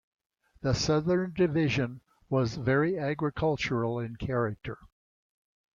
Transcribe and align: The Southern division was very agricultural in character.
The 0.63 0.73
Southern 0.73 1.31
division 1.35 2.01
was 2.27 2.55
very 2.55 2.97
agricultural 2.97 3.99
in 3.99 4.15
character. 4.15 4.79